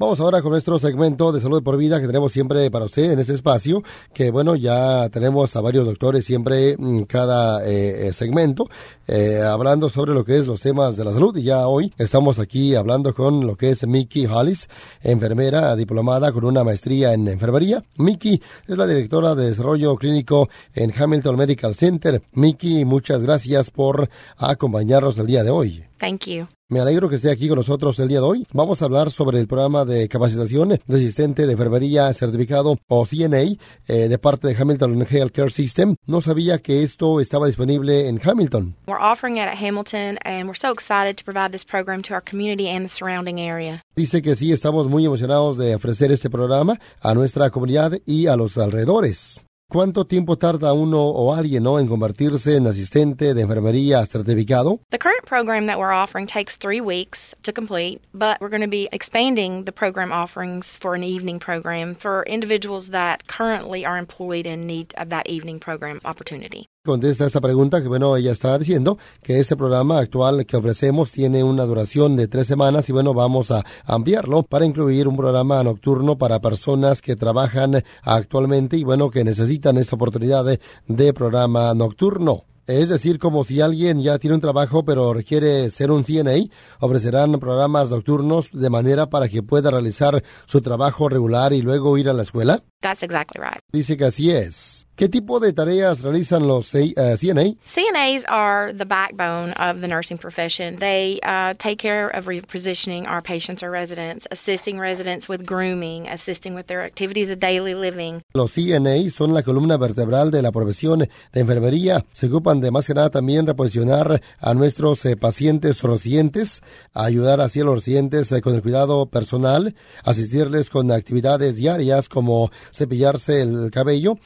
Vamos 0.00 0.20
ahora 0.20 0.42
con 0.42 0.52
nuestro 0.52 0.78
segmento 0.78 1.32
de 1.32 1.40
salud 1.40 1.60
por 1.60 1.76
vida 1.76 2.00
que 2.00 2.06
tenemos 2.06 2.32
siempre 2.32 2.70
para 2.70 2.84
usted 2.84 3.10
en 3.10 3.18
este 3.18 3.32
espacio, 3.32 3.82
que 4.14 4.30
bueno, 4.30 4.54
ya 4.54 5.08
tenemos 5.08 5.56
a 5.56 5.60
varios 5.60 5.86
doctores 5.86 6.24
siempre 6.24 6.74
en 6.74 7.04
cada 7.04 7.66
eh, 7.66 8.06
eh, 8.06 8.12
segmento, 8.12 8.68
eh, 9.08 9.40
hablando 9.42 9.88
sobre 9.88 10.14
lo 10.14 10.24
que 10.24 10.38
es 10.38 10.46
los 10.46 10.60
temas 10.60 10.96
de 10.96 11.04
la 11.04 11.12
salud. 11.12 11.36
Y 11.36 11.42
ya 11.42 11.66
hoy 11.66 11.92
estamos 11.98 12.38
aquí 12.38 12.76
hablando 12.76 13.12
con 13.12 13.44
lo 13.44 13.56
que 13.56 13.70
es 13.70 13.84
Mickey 13.88 14.26
Hollis, 14.26 14.68
enfermera 15.02 15.74
diplomada 15.74 16.30
con 16.30 16.44
una 16.44 16.62
maestría 16.62 17.12
en 17.12 17.26
enfermería. 17.26 17.82
Mickey 17.96 18.40
es 18.68 18.78
la 18.78 18.86
directora 18.86 19.34
de 19.34 19.46
desarrollo 19.46 19.96
clínico 19.96 20.48
en 20.74 20.92
Hamilton 20.96 21.34
Medical 21.34 21.74
Center. 21.74 22.22
Mickey, 22.34 22.84
muchas 22.84 23.24
gracias 23.24 23.72
por 23.72 24.08
acompañarnos 24.36 25.18
el 25.18 25.26
día 25.26 25.42
de 25.42 25.50
hoy. 25.50 25.84
Thank 25.98 26.26
you. 26.26 26.57
Me 26.70 26.80
alegro 26.80 27.08
que 27.08 27.16
esté 27.16 27.30
aquí 27.30 27.48
con 27.48 27.56
nosotros 27.56 27.98
el 27.98 28.08
día 28.08 28.18
de 28.18 28.26
hoy. 28.26 28.46
Vamos 28.52 28.82
a 28.82 28.84
hablar 28.84 29.10
sobre 29.10 29.40
el 29.40 29.46
programa 29.46 29.86
de 29.86 30.06
capacitación 30.06 30.68
de 30.68 30.94
asistente 30.94 31.46
de 31.46 31.52
enfermería 31.52 32.12
certificado 32.12 32.76
o 32.88 33.06
CNA 33.06 33.56
eh, 33.86 34.08
de 34.10 34.18
parte 34.18 34.48
de 34.48 34.54
Hamilton 34.54 35.06
Healthcare 35.08 35.50
System. 35.50 35.96
No 36.04 36.20
sabía 36.20 36.58
que 36.58 36.82
esto 36.82 37.22
estaba 37.22 37.46
disponible 37.46 38.06
en 38.08 38.20
Hamilton. 38.22 38.74
We're 38.86 39.00
offering 39.00 39.38
it 39.38 39.48
at 39.48 39.56
Hamilton 39.56 40.18
and 40.26 40.46
we're 40.46 40.60
so 40.60 40.70
excited 40.70 41.16
to 41.16 41.24
provide 41.24 41.52
this 41.52 41.64
program 41.64 42.02
to 42.02 42.12
our 42.12 42.22
community 42.22 42.68
and 42.68 42.86
the 42.86 42.94
surrounding 42.94 43.40
area. 43.40 43.80
Dice 43.96 44.20
que 44.20 44.36
sí, 44.36 44.52
estamos 44.52 44.88
muy 44.88 45.06
emocionados 45.06 45.56
de 45.56 45.74
ofrecer 45.74 46.12
este 46.12 46.28
programa 46.28 46.78
a 47.00 47.14
nuestra 47.14 47.48
comunidad 47.48 47.98
y 48.04 48.26
a 48.26 48.36
los 48.36 48.58
alrededores. 48.58 49.47
¿Cuánto 49.70 50.06
tiempo 50.06 50.38
tarda 50.38 50.72
uno 50.72 50.98
o 50.98 51.34
alguien 51.34 51.64
¿no? 51.64 51.78
en 51.78 51.86
convertirse 51.86 52.56
en 52.56 52.66
asistente 52.66 53.34
de 53.34 53.42
enfermería 53.42 54.02
certificado? 54.06 54.80
The 54.88 54.98
current 54.98 55.26
program 55.26 55.66
that 55.66 55.78
we're 55.78 55.92
offering 55.92 56.26
takes 56.26 56.56
three 56.56 56.80
weeks 56.80 57.34
to 57.42 57.52
complete, 57.52 58.00
but 58.14 58.40
we're 58.40 58.48
going 58.48 58.62
to 58.62 58.66
be 58.66 58.88
expanding 58.92 59.66
the 59.66 59.72
program 59.72 60.10
offerings 60.10 60.74
for 60.80 60.94
an 60.94 61.04
evening 61.04 61.38
program 61.38 61.94
for 61.94 62.24
individuals 62.26 62.92
that 62.92 63.28
currently 63.28 63.84
are 63.84 63.98
employed 63.98 64.46
and 64.46 64.66
need 64.66 64.94
of 64.96 65.10
that 65.10 65.28
evening 65.28 65.60
program 65.60 66.00
opportunity 66.02 66.66
contesta 66.88 67.26
esta 67.26 67.42
pregunta 67.42 67.82
que, 67.82 67.88
bueno, 67.88 68.16
ella 68.16 68.32
está 68.32 68.56
diciendo 68.58 68.96
que 69.22 69.40
este 69.40 69.56
programa 69.56 69.98
actual 69.98 70.46
que 70.46 70.56
ofrecemos 70.56 71.12
tiene 71.12 71.44
una 71.44 71.66
duración 71.66 72.16
de 72.16 72.28
tres 72.28 72.46
semanas 72.46 72.88
y, 72.88 72.92
bueno, 72.92 73.12
vamos 73.12 73.50
a 73.50 73.62
ampliarlo 73.84 74.42
para 74.42 74.64
incluir 74.64 75.06
un 75.06 75.18
programa 75.18 75.62
nocturno 75.62 76.16
para 76.16 76.40
personas 76.40 77.02
que 77.02 77.14
trabajan 77.14 77.84
actualmente 78.02 78.78
y, 78.78 78.84
bueno, 78.84 79.10
que 79.10 79.22
necesitan 79.22 79.76
esa 79.76 79.96
oportunidad 79.96 80.46
de, 80.46 80.60
de 80.86 81.12
programa 81.12 81.74
nocturno. 81.74 82.44
Es 82.66 82.88
decir, 82.88 83.18
como 83.18 83.44
si 83.44 83.60
alguien 83.60 84.02
ya 84.02 84.18
tiene 84.18 84.36
un 84.36 84.40
trabajo 84.40 84.82
pero 84.82 85.12
requiere 85.12 85.68
ser 85.68 85.90
un 85.90 86.04
CNA, 86.04 86.48
ofrecerán 86.80 87.38
programas 87.38 87.90
nocturnos 87.90 88.50
de 88.50 88.70
manera 88.70 89.10
para 89.10 89.28
que 89.28 89.42
pueda 89.42 89.70
realizar 89.70 90.22
su 90.46 90.62
trabajo 90.62 91.10
regular 91.10 91.52
y 91.52 91.60
luego 91.60 91.98
ir 91.98 92.08
a 92.08 92.14
la 92.14 92.22
escuela. 92.22 92.62
That's 92.80 93.02
exactly 93.02 93.42
right. 93.42 93.60
Dice 93.72 93.98
que 93.98 94.06
así 94.06 94.30
es. 94.30 94.87
¿Qué 94.98 95.08
tipo 95.08 95.38
de 95.38 95.52
tareas 95.52 96.02
realizan 96.02 96.48
los 96.48 96.74
uh, 96.74 97.16
CNA? 97.16 97.56
CNAs 97.64 98.24
are 98.26 98.72
the 98.72 98.84
backbone 98.84 99.52
of 99.52 99.80
the 99.80 99.86
nursing 99.86 100.18
profession. 100.18 100.80
They 100.80 101.20
uh, 101.22 101.54
take 101.56 101.78
care 101.78 102.08
of 102.08 102.24
repositioning 102.24 103.06
our 103.06 103.22
patients 103.22 103.62
or 103.62 103.70
residents, 103.70 104.26
assisting 104.32 104.80
residents 104.80 105.28
with 105.28 105.46
grooming, 105.46 106.08
assisting 106.08 106.52
with 106.52 106.66
their 106.66 106.82
activities 106.82 107.30
of 107.30 107.38
daily 107.38 107.76
living. 107.76 108.22
Los 108.34 108.56
CNA 108.56 109.08
son 109.12 109.34
la 109.34 109.42
columna 109.42 109.76
vertebral 109.76 110.32
de 110.32 110.42
la 110.42 110.50
profesión 110.50 111.08
de 111.32 111.40
enfermería. 111.40 112.04
Se 112.10 112.26
ocupan 112.26 112.60
de 112.60 112.72
más 112.72 112.88
que 112.88 112.94
nada 112.94 113.10
también 113.10 113.46
reposicionar 113.46 114.20
a 114.40 114.54
nuestros 114.54 115.04
eh, 115.04 115.16
pacientes 115.16 115.84
o 115.84 115.92
residentes, 115.92 116.60
ayudar 116.92 117.40
así 117.40 117.60
a 117.60 117.64
los 117.64 117.76
residentes 117.76 118.32
eh, 118.32 118.40
con 118.40 118.56
el 118.56 118.62
cuidado 118.62 119.06
personal, 119.06 119.76
asistirles 120.02 120.70
con 120.70 120.90
actividades 120.90 121.54
diarias 121.54 122.08
como 122.08 122.50
cepillarse 122.72 123.42
el 123.42 123.70
cabello, 123.70 124.18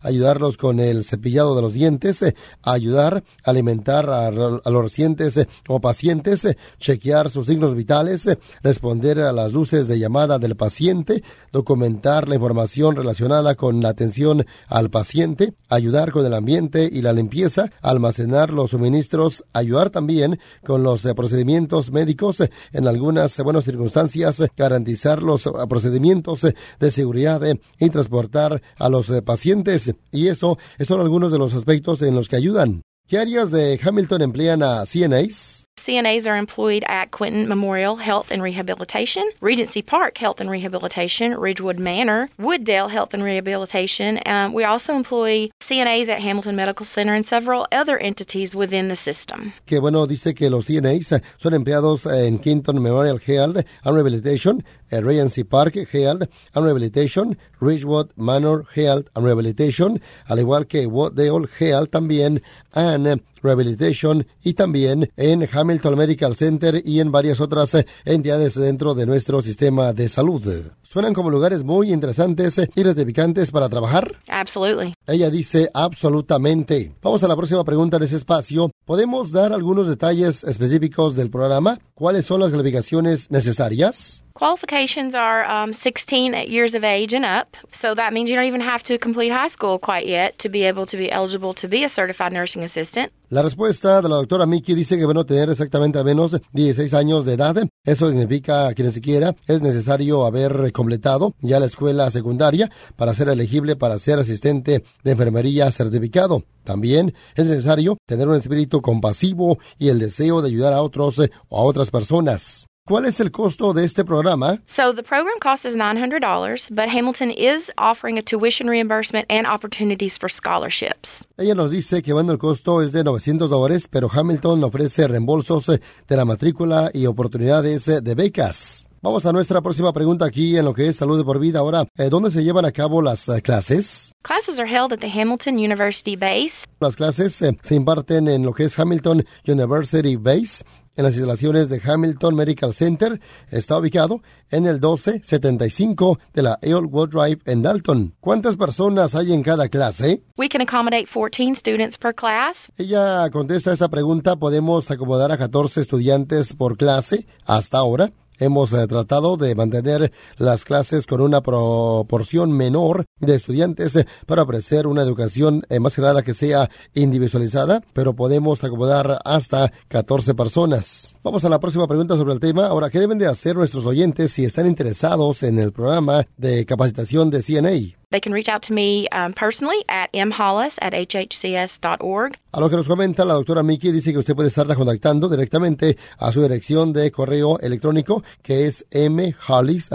ayudarlos 0.00 0.56
con 0.56 0.80
el 0.80 1.04
cepillado 1.04 1.56
de 1.56 1.62
los 1.62 1.74
dientes, 1.74 2.22
eh, 2.22 2.34
ayudar 2.62 3.24
a 3.44 3.50
alimentar 3.50 4.08
a, 4.10 4.30
los 4.30 4.82
recientes 4.82 5.36
eh, 5.36 5.48
o 5.68 5.80
pacientes, 5.80 6.44
eh, 6.44 6.56
chequear 6.78 7.30
sus 7.30 7.46
signos 7.46 7.74
vitales, 7.74 8.28
responder 8.62 9.20
a 9.20 9.32
las 9.32 9.52
luces 9.52 9.88
de 9.88 9.98
llamada 9.98 10.38
del 10.38 10.56
paciente, 10.56 11.22
documentar 11.52 12.28
la 12.28 12.36
información 12.36 12.96
relacionada 12.96 13.54
con 13.54 13.80
la 13.80 13.90
atención 13.90 14.46
al 14.68 14.90
paciente, 14.90 15.54
ayudar 15.68 16.12
con 16.12 16.24
el 16.24 16.34
ambiente 16.34 16.88
y 16.90 17.02
la 17.02 17.12
limpieza, 17.12 17.70
almacenar 17.82 18.50
los 18.50 18.70
suministros, 18.70 19.44
ayudar 19.52 19.90
también 19.90 20.38
con 20.64 20.82
los 20.82 21.02
procedimientos 21.14 21.90
médicos 21.90 22.42
en 22.72 22.86
algunas 22.86 23.36
buenas 23.38 23.64
circunstancias, 23.64 24.42
garantizar 24.56 25.22
los 25.22 25.48
procedimientos 25.68 26.46
de 26.78 26.90
seguridad 26.90 27.40
y 27.78 27.90
transportar 27.90 28.62
a 28.78 28.88
los 28.88 29.10
eh, 29.10 29.22
pacientes. 29.40 29.92
Y 30.12 30.28
eso 30.28 30.58
son 30.80 31.00
algunos 31.00 31.32
de 31.32 31.38
los 31.38 31.54
aspectos 31.54 32.02
en 32.02 32.14
los 32.14 32.28
que 32.28 32.36
ayudan. 32.36 32.82
¿Qué 33.08 33.18
áreas 33.18 33.50
de 33.50 33.80
Hamilton 33.82 34.22
emplean 34.22 34.62
a 34.62 34.84
CNAs? 34.86 35.64
CNAs 35.80 36.26
are 36.26 36.36
employed 36.36 36.84
at 36.86 37.10
Quinton 37.10 37.48
Memorial 37.48 37.96
Health 37.96 38.30
and 38.30 38.42
Rehabilitation, 38.42 39.24
Regency 39.40 39.80
Park 39.80 40.18
Health 40.18 40.38
and 40.38 40.50
Rehabilitation, 40.50 41.34
Ridgewood 41.34 41.78
Manor, 41.80 42.28
Wooddale 42.38 42.90
Health 42.90 43.14
and 43.14 43.24
Rehabilitation. 43.24 44.20
Um, 44.26 44.52
we 44.52 44.62
also 44.62 44.92
employ 44.92 45.48
CNAs 45.62 46.10
at 46.10 46.20
Hamilton 46.20 46.54
Medical 46.54 46.84
Center 46.84 47.14
and 47.14 47.26
several 47.26 47.66
other 47.72 47.96
entities 47.96 48.54
within 48.54 48.88
the 48.88 48.96
system. 48.96 49.54
Que 49.66 49.80
bueno, 49.80 50.06
dice 50.06 50.34
que 50.34 50.50
los 50.50 50.66
CNAs 50.66 51.18
son 51.38 51.54
empleados 51.54 52.04
en 52.04 52.38
Quinton 52.38 52.82
Memorial 52.82 53.18
Health 53.18 53.64
and 53.82 53.96
Rehabilitation, 53.96 54.62
eh, 54.90 55.00
Regency 55.00 55.44
Park 55.44 55.76
Health 55.92 56.28
and 56.54 56.64
Rehabilitation, 56.64 57.38
Ridgewood 57.60 58.10
Manor 58.16 58.64
Health 58.74 59.08
and 59.14 59.24
Rehabilitation, 59.24 60.00
al 60.26 60.38
igual 60.38 60.66
que 60.66 60.86
Wooddale 60.86 61.48
Health 61.58 61.90
también, 61.90 62.42
and 62.72 63.22
Rehabilitation 63.42 64.26
y 64.42 64.54
también 64.54 65.10
en 65.16 65.48
Hamilton 65.50 65.96
Medical 65.96 66.36
Center 66.36 66.82
y 66.84 67.00
en 67.00 67.10
varias 67.10 67.40
otras 67.40 67.76
entidades 68.04 68.54
dentro 68.54 68.94
de 68.94 69.06
nuestro 69.06 69.42
sistema 69.42 69.92
de 69.92 70.08
salud. 70.08 70.42
Suenan 70.82 71.14
como 71.14 71.30
lugares 71.30 71.62
muy 71.62 71.92
interesantes 71.92 72.58
y 72.58 72.82
gratificantes 72.82 73.50
para 73.50 73.68
trabajar. 73.68 74.16
Absolutely. 74.28 74.94
Ella 75.06 75.30
dice 75.30 75.70
absolutamente. 75.72 76.92
Vamos 77.02 77.22
a 77.22 77.28
la 77.28 77.36
próxima 77.36 77.64
pregunta 77.64 77.96
en 77.96 78.02
ese 78.02 78.16
espacio. 78.16 78.70
¿Podemos 78.84 79.32
dar 79.32 79.52
algunos 79.52 79.88
detalles 79.88 80.44
específicos 80.44 81.16
del 81.16 81.30
programa? 81.30 81.78
¿Cuáles 82.00 82.24
son 82.24 82.40
las 82.40 82.50
calificaciones 82.50 83.30
necesarias? 83.30 84.24
Qualifications 84.32 85.14
are 85.14 85.44
um, 85.44 85.74
16 85.74 86.32
years 86.48 86.74
of 86.74 86.82
age 86.82 87.12
and 87.12 87.26
up, 87.26 87.58
so 87.72 87.94
that 87.94 88.14
means 88.14 88.30
you 88.30 88.36
don't 88.36 88.46
even 88.46 88.62
have 88.62 88.82
to 88.84 88.96
complete 88.96 89.30
high 89.30 89.48
school 89.48 89.78
quite 89.78 90.06
yet 90.06 90.38
to 90.38 90.48
be 90.48 90.62
able 90.64 90.86
to 90.86 90.96
be 90.96 91.12
eligible 91.12 91.52
to 91.52 91.68
be 91.68 91.84
a 91.84 91.90
certified 91.90 92.32
nursing 92.32 92.64
assistant. 92.64 93.12
La 93.30 93.42
respuesta 93.42 94.02
de 94.02 94.08
la 94.08 94.16
doctora 94.16 94.44
Mickey 94.44 94.74
dice 94.74 94.98
que 94.98 95.04
bueno 95.04 95.24
tener 95.24 95.50
exactamente 95.50 96.00
al 96.00 96.04
menos 96.04 96.36
16 96.52 96.92
años 96.94 97.24
de 97.24 97.34
edad. 97.34 97.54
Eso 97.84 98.08
significa 98.08 98.74
que 98.74 98.82
ni 98.82 98.90
siquiera 98.90 99.36
es 99.46 99.62
necesario 99.62 100.26
haber 100.26 100.72
completado 100.72 101.36
ya 101.40 101.60
la 101.60 101.66
escuela 101.66 102.10
secundaria 102.10 102.72
para 102.96 103.14
ser 103.14 103.28
elegible 103.28 103.76
para 103.76 104.00
ser 104.00 104.18
asistente 104.18 104.82
de 105.04 105.10
enfermería 105.12 105.70
certificado. 105.70 106.42
También 106.64 107.14
es 107.36 107.46
necesario 107.46 107.98
tener 108.04 108.26
un 108.26 108.34
espíritu 108.34 108.82
compasivo 108.82 109.60
y 109.78 109.90
el 109.90 110.00
deseo 110.00 110.42
de 110.42 110.48
ayudar 110.48 110.72
a 110.72 110.82
otros 110.82 111.20
o 111.20 111.56
a 111.56 111.62
otras 111.62 111.92
personas. 111.92 112.69
¿Cuál 112.90 113.06
es 113.06 113.20
el 113.20 113.30
costo 113.30 113.72
de 113.72 113.84
este 113.84 114.04
programa? 114.04 114.58
So 114.66 114.92
the 114.92 115.04
program 115.04 115.38
cost 115.40 115.64
is 115.64 115.76
$900, 115.76 116.74
but 116.74 116.88
Hamilton 116.88 117.30
is 117.30 117.70
offering 117.78 118.18
a 118.18 118.22
tuition 118.22 118.68
reimbursement 118.68 119.26
and 119.30 119.46
opportunities 119.46 120.18
for 120.18 120.28
scholarships. 120.28 121.24
Ella 121.38 121.54
nos 121.54 121.70
dice 121.70 122.02
que 122.02 122.12
bueno, 122.12 122.32
el 122.32 122.38
costo 122.38 122.82
es 122.82 122.90
de 122.90 123.04
900 123.04 123.48
dólares, 123.48 123.86
pero 123.88 124.08
Hamilton 124.12 124.64
ofrece 124.64 125.06
reembolsos 125.06 125.68
eh, 125.68 125.80
de 126.08 126.16
la 126.16 126.24
matrícula 126.24 126.90
y 126.92 127.06
oportunidades 127.06 127.86
eh, 127.86 128.00
de 128.00 128.14
becas. 128.16 128.88
Vamos 129.02 129.24
a 129.24 129.32
nuestra 129.32 129.62
próxima 129.62 129.92
pregunta 129.92 130.24
aquí 130.26 130.56
en 130.56 130.64
lo 130.64 130.74
que 130.74 130.88
es 130.88 130.96
salud 130.96 131.16
de 131.16 131.24
por 131.24 131.38
vida. 131.38 131.60
Ahora, 131.60 131.86
eh, 131.96 132.08
¿dónde 132.10 132.32
se 132.32 132.42
llevan 132.42 132.64
a 132.64 132.72
cabo 132.72 133.00
las 133.00 133.26
clases? 133.44 134.12
Classes 134.22 134.58
are 134.58 134.68
held 134.68 134.92
at 134.92 134.98
the 134.98 135.08
Hamilton 135.08 135.54
University 135.54 136.16
Base. 136.16 136.66
Las 136.80 136.96
clases 136.96 137.34
se 137.34 137.74
imparten 137.74 138.26
en 138.26 138.44
lo 138.44 138.52
que 138.52 138.64
es 138.64 138.76
Hamilton 138.76 139.24
University 139.46 140.16
Base 140.16 140.64
en 140.96 141.04
las 141.04 141.14
instalaciones 141.14 141.68
de 141.68 141.80
Hamilton 141.84 142.34
Medical 142.34 142.74
Center. 142.74 143.20
Está 143.50 143.78
ubicado 143.78 144.22
en 144.50 144.66
el 144.66 144.74
1275 144.74 146.18
de 146.34 146.42
la 146.42 146.58
Earlwood 146.62 147.10
Drive 147.10 147.38
en 147.46 147.62
Dalton. 147.62 148.14
¿Cuántas 148.20 148.56
personas 148.56 149.14
hay 149.14 149.32
en 149.32 149.42
cada 149.42 149.68
clase? 149.68 150.22
We 150.36 150.48
can 150.48 150.60
accommodate 150.60 151.06
14 151.06 151.54
students 151.54 151.96
per 151.98 152.14
class. 152.14 152.68
Ella 152.76 153.28
contesta 153.30 153.72
esa 153.72 153.88
pregunta. 153.88 154.36
Podemos 154.36 154.90
acomodar 154.90 155.32
a 155.32 155.38
14 155.38 155.80
estudiantes 155.80 156.52
por 156.52 156.76
clase 156.76 157.26
hasta 157.44 157.78
ahora. 157.78 158.12
Hemos 158.40 158.72
eh, 158.72 158.86
tratado 158.88 159.36
de 159.36 159.54
mantener 159.54 160.12
las 160.36 160.64
clases 160.64 161.06
con 161.06 161.20
una 161.20 161.42
proporción 161.42 162.52
menor 162.52 163.04
de 163.20 163.36
estudiantes 163.36 163.94
eh, 163.96 164.06
para 164.26 164.42
ofrecer 164.42 164.86
una 164.86 165.02
educación 165.02 165.62
eh, 165.68 165.78
más 165.78 165.96
grande 165.96 166.22
que 166.24 166.34
sea 166.34 166.68
individualizada, 166.94 167.82
pero 167.92 168.14
podemos 168.14 168.64
acomodar 168.64 169.20
hasta 169.24 169.72
14 169.88 170.34
personas. 170.34 171.18
Vamos 171.22 171.44
a 171.44 171.48
la 171.48 171.60
próxima 171.60 171.86
pregunta 171.86 172.16
sobre 172.16 172.32
el 172.32 172.40
tema. 172.40 172.66
Ahora, 172.66 172.90
¿qué 172.90 172.98
deben 172.98 173.18
de 173.18 173.26
hacer 173.26 173.54
nuestros 173.54 173.86
oyentes 173.86 174.32
si 174.32 174.44
están 174.44 174.66
interesados 174.66 175.42
en 175.42 175.58
el 175.58 175.72
programa 175.72 176.26
de 176.36 176.64
capacitación 176.64 177.30
de 177.30 177.42
CNA? 177.42 177.99
They 178.10 178.20
can 178.20 178.32
reach 178.32 178.48
out 178.48 178.62
to 178.62 178.72
me 178.72 179.08
um, 179.10 179.32
personally 179.32 179.84
at 179.88 180.12
mhollis 180.12 180.78
at 180.82 180.92
hhcs.org. 180.92 182.36
A 182.52 182.60
lo 182.60 182.68
que 182.68 182.76
nos 182.76 182.88
comenta 182.88 183.24
la 183.24 183.34
doctora 183.34 183.62
Miki, 183.62 183.92
dice 183.92 184.10
que 184.12 184.18
usted 184.18 184.34
puede 184.34 184.48
estarla 184.48 184.74
contactando 184.74 185.28
directamente 185.28 185.96
a 186.18 186.32
su 186.32 186.42
dirección 186.42 186.92
de 186.92 187.12
correo 187.12 187.60
electrónico 187.60 188.24
que 188.42 188.66
es 188.66 188.84
mhollis.hhcs.org. 188.92 189.90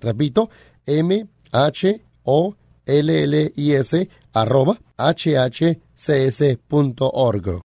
Repito, 0.00 0.50
m 0.86 1.26
h 1.52 2.00
o 2.24 2.56
l 2.86 3.22
l 3.22 3.52
i 3.56 3.72
s 3.72 4.08
arroba 4.32 4.78
hhcs.org. 4.98 5.70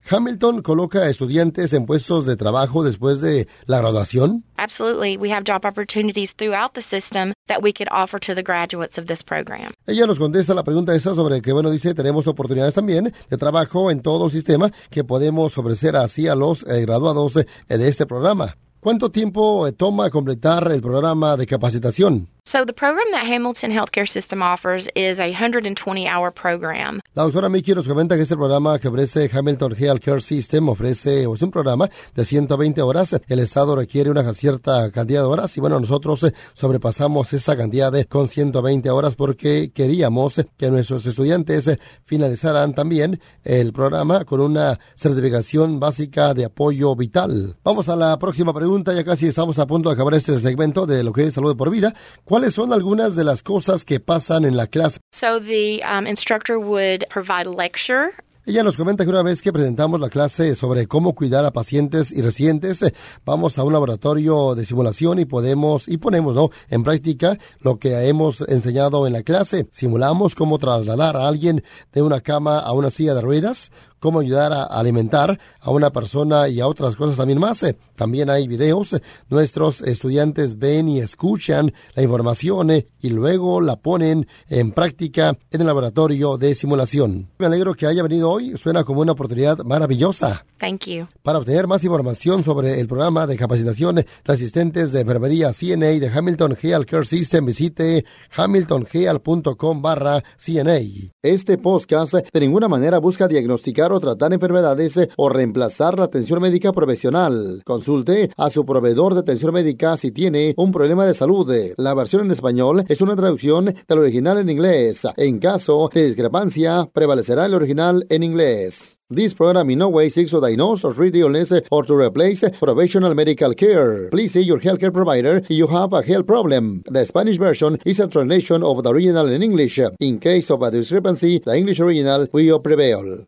Hamilton 0.10 0.62
coloca 0.62 1.00
a 1.00 1.10
estudiantes 1.10 1.74
en 1.74 1.86
puestos 1.86 2.26
de 2.26 2.36
trabajo 2.36 2.84
después 2.84 3.22
de 3.22 3.48
la 3.66 3.80
graduación. 3.80 4.44
Absolutely. 4.58 5.18
We 5.18 5.32
have 5.32 5.44
job 5.46 5.66
opportunities 5.66 6.34
throughout 6.36 6.74
the 6.74 6.82
system 6.82 7.34
that 7.48 7.62
we 7.62 7.74
could 7.74 7.88
offer 7.92 8.20
to 8.20 8.36
the 8.36 8.44
graduates 8.44 8.98
of 8.98 9.06
this 9.06 9.24
program. 9.24 9.74
Ella 9.88 10.06
nos 10.06 10.20
contesta 10.20 10.54
la 10.54 10.64
pregunta 10.64 10.96
esa 10.96 11.16
sobre 11.16 11.42
que, 11.42 11.54
bueno, 11.54 11.72
dice, 11.72 11.94
tenemos 11.94 12.28
oportunidades 12.28 12.76
también 12.76 13.14
de 13.30 13.38
trabajo 13.38 13.92
en 13.92 14.02
todo 14.02 14.26
el 14.26 14.32
sistema 14.32 14.72
que 14.90 15.04
podemos 15.04 15.58
ofrecer 15.58 15.96
así 15.96 16.28
a 16.28 16.36
los 16.36 16.64
eh, 16.64 16.82
graduados 16.82 17.38
eh, 17.38 17.46
de 17.68 17.88
este 17.88 18.06
programa. 18.06 18.58
¿Cuánto 18.80 19.12
tiempo 19.12 19.66
eh, 19.66 19.72
toma 19.72 20.10
completar 20.10 20.70
el 20.72 20.82
programa 20.82 21.38
de 21.38 21.48
capacitación? 21.48 22.28
So 22.46 22.66
the 22.66 22.74
program 22.74 23.06
that 23.12 23.26
Hamilton 23.26 23.72
Healthcare 23.72 24.08
System 24.08 24.44
offers 24.44 24.90
is 24.96 25.20
a 25.20 25.32
120-hour 25.32 26.32
program. 26.32 27.00
La 27.16 27.24
doctora 27.24 27.48
Mickey 27.48 27.74
nos 27.74 27.88
comenta 27.88 28.16
que 28.16 28.24
este 28.24 28.36
programa 28.36 28.78
que 28.80 28.90
ofrece 28.90 29.30
Hamilton 29.32 29.74
Healthcare 29.76 30.22
System 30.22 30.68
ofrece 30.68 31.24
es 31.24 31.42
un 31.42 31.52
programa 31.52 31.90
de 32.14 32.26
120 32.26 32.82
horas. 32.82 33.16
El 33.28 33.40
Estado 33.40 33.78
requiere 33.78 34.12
una 34.12 34.34
cierta 34.34 34.92
cantidad 34.92 35.22
de 35.22 35.28
horas 35.28 35.56
y 35.56 35.62
bueno, 35.62 35.80
nosotros 35.80 36.24
eh, 36.24 36.34
sobrepasamos 36.54 37.32
esa 37.32 37.56
cantidad 37.56 37.92
de, 37.92 38.06
con 38.06 38.28
120 38.28 38.90
horas 38.90 39.16
porque 39.16 39.72
queríamos 39.74 40.42
que 40.58 40.70
nuestros 40.70 41.06
estudiantes 41.06 41.68
eh, 41.70 41.80
finalizaran 42.04 42.76
también 42.76 43.22
el 43.46 43.72
programa 43.72 44.26
con 44.26 44.42
una 44.42 44.80
certificación 44.96 45.80
básica 45.80 46.34
de 46.34 46.46
apoyo 46.46 46.94
vital. 46.96 47.56
Vamos 47.64 47.88
a 47.88 47.96
la 47.96 48.20
próxima 48.20 48.54
pregunta, 48.54 48.92
ya 48.94 49.06
casi 49.06 49.28
estamos 49.28 49.58
a 49.60 49.66
punto 49.66 49.90
de 49.90 49.94
acabar 49.94 50.14
este 50.14 50.38
segmento 50.42 50.86
de 50.86 51.04
lo 51.04 51.14
que 51.14 51.24
es 51.24 51.34
salud 51.34 51.56
por 51.56 51.70
vida. 51.70 51.94
¿Cuáles 52.34 52.56
son 52.56 52.74
algunas 52.74 53.16
de 53.16 53.24
las 53.24 53.44
cosas 53.44 53.86
que 53.86 54.00
pasan 54.00 54.44
en 54.44 54.58
la 54.58 54.66
clase? 54.66 55.00
So 55.14 55.40
the 55.40 55.84
um, 55.84 56.08
instructor 56.08 56.58
would 56.58 57.06
provide 57.08 57.46
lecture 57.46 58.12
ella 58.46 58.62
nos 58.62 58.76
comenta 58.76 59.06
que 59.06 59.10
una 59.10 59.24
vez 59.24 59.42
que 59.42 59.54
presentamos 59.54 60.02
la 60.02 60.10
clase 60.10 60.54
sobre 60.56 60.86
cómo 60.86 61.16
cuidar 61.16 61.46
a 61.46 61.54
pacientes 61.54 62.12
y 62.12 62.22
residentes, 62.22 62.84
vamos 63.24 63.58
a 63.58 63.64
un 63.64 63.72
laboratorio 63.72 64.54
de 64.54 64.66
simulación 64.66 65.18
y 65.20 65.24
podemos 65.24 65.88
y 65.88 65.96
ponemos 65.96 66.36
¿no? 66.36 66.50
en 66.70 66.84
práctica 66.84 67.38
lo 67.62 67.80
que 67.80 68.06
hemos 68.06 68.42
enseñado 68.42 69.08
en 69.08 69.14
la 69.14 69.24
clase. 69.24 69.68
Simulamos 69.72 70.36
cómo 70.36 70.58
trasladar 70.58 71.16
a 71.16 71.26
alguien 71.26 71.64
de 71.94 72.02
una 72.02 72.20
cama 72.20 72.60
a 72.60 72.74
una 72.74 72.92
silla 72.92 73.14
de 73.14 73.22
ruedas, 73.22 73.72
cómo 74.04 74.20
ayudar 74.20 74.52
a 74.52 74.64
alimentar 74.64 75.40
a 75.62 75.72
una 75.72 75.90
persona 75.94 76.50
y 76.50 76.60
a 76.60 76.68
otras 76.68 76.98
cosas 76.98 77.16
también 77.16 77.40
más. 77.40 77.64
Eh, 77.64 77.78
también 77.96 78.30
hay 78.30 78.50
videos. 78.50 78.98
Nuestros 79.30 79.80
estudiantes 79.80 80.60
ven 80.60 80.90
y 80.90 81.00
escuchan 81.00 81.74
la 81.96 82.04
información 82.04 82.70
eh, 82.70 82.86
y 83.00 83.12
luego 83.12 83.62
la 83.62 83.78
ponen 83.78 84.28
en 84.50 84.74
práctica 84.74 85.38
en 85.52 85.62
el 85.62 85.68
laboratorio 85.68 86.38
de 86.38 86.54
simulación. 86.54 87.30
Me 87.38 87.46
alegro 87.46 87.76
que 87.76 87.88
haya 87.88 88.04
venido 88.04 88.30
hoy. 88.30 88.58
Suena 88.58 88.84
como 88.84 89.00
una 89.00 89.14
oportunidad 89.14 89.60
maravillosa. 89.60 90.46
Thank 90.60 90.88
you. 90.88 91.08
Para 91.22 91.40
obtener 91.40 91.68
más 91.68 91.84
información 91.86 92.44
sobre 92.44 92.82
el 92.82 92.88
programa 92.88 93.26
de 93.26 93.38
capacitación 93.38 93.96
de 93.96 94.06
asistentes 94.28 94.92
de 94.92 95.02
enfermería 95.02 95.54
CNA 95.54 96.00
de 96.00 96.12
Hamilton 96.14 96.58
Health 96.62 96.90
Care 96.90 97.06
System, 97.06 97.46
visite 97.46 98.04
hamiltonheal.com 98.36 99.82
barra 99.82 100.24
CNA. 100.38 100.80
Este 101.22 101.58
podcast 101.58 102.16
de 102.16 102.40
ninguna 102.40 102.68
manera 102.68 103.00
busca 103.00 103.30
diagnosticar 103.30 103.93
o 103.94 104.00
tratar 104.00 104.34
enfermedades 104.34 105.00
o 105.18 105.30
reemplazar 105.30 105.98
la 105.98 106.06
atención 106.06 106.42
médica 106.42 106.72
profesional. 106.72 107.62
Consulte 107.64 108.32
a 108.38 108.50
su 108.50 108.66
proveedor 108.66 109.14
de 109.14 109.22
atención 109.22 109.54
médica 109.54 109.98
si 109.98 110.12
tiene 110.12 110.54
un 110.58 110.72
problema 110.72 111.06
de 111.06 111.14
salud. 111.14 111.50
La 111.78 111.94
versión 111.94 112.26
en 112.26 112.32
español 112.32 112.84
es 112.88 113.02
una 113.02 113.16
traducción 113.16 113.74
del 113.88 114.00
original 114.00 114.38
en 114.38 114.50
inglés. 114.50 115.08
En 115.18 115.40
caso 115.40 115.90
de 115.94 116.06
discrepancia, 116.06 116.90
prevalecerá 116.92 117.46
el 117.46 117.54
original 117.54 118.06
en 118.10 118.24
inglés. 118.24 119.00
This 119.10 119.36
program 119.36 119.70
in 119.70 119.78
no 119.78 119.90
way 119.90 120.10
seeks 120.10 120.32
to 120.32 120.42
diagnose 120.42 120.84
or 120.84 120.94
treat 120.96 121.16
illness 121.16 121.54
or 121.70 121.86
to 121.86 121.96
replace 121.96 122.44
professional 122.60 123.14
medical 123.14 123.54
care. 123.54 124.10
Please 124.10 124.34
see 124.34 124.42
your 124.42 124.60
healthcare 124.60 124.92
provider 124.92 125.38
if 125.38 125.52
you 125.52 125.68
have 125.68 125.94
a 125.94 126.02
health 126.02 126.26
problem. 126.26 126.82
The 126.90 127.06
Spanish 127.06 127.38
version 127.38 127.78
is 127.86 128.00
a 128.00 128.08
translation 128.08 128.64
of 128.64 128.82
the 128.82 128.90
original 128.90 129.30
in 129.30 129.44
English. 129.44 129.80
In 130.00 130.20
case 130.20 130.50
of 130.50 130.64
a 130.64 130.72
discrepancy, 130.72 131.40
the 131.46 131.56
English 131.56 131.80
original 131.80 132.28
will 132.32 132.60
prevail. 132.60 133.28